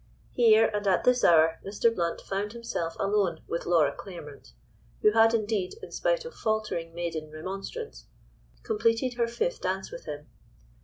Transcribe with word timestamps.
Here, 0.31 0.65
and 0.73 0.87
at 0.87 1.03
this 1.03 1.23
hour, 1.23 1.59
Mr. 1.63 1.93
Blount 1.93 2.21
found 2.21 2.53
himself 2.53 2.95
alone 2.99 3.41
with 3.47 3.67
Laura 3.67 3.93
Claremont, 3.95 4.53
who 5.03 5.11
had 5.11 5.35
indeed, 5.35 5.75
in 5.83 5.91
spite 5.91 6.25
of 6.25 6.33
faltering 6.33 6.95
maiden 6.95 7.29
remonstrance, 7.29 8.07
completed 8.63 9.13
her 9.19 9.27
fifth 9.27 9.61
dance 9.61 9.91
with 9.91 10.05
him. 10.05 10.27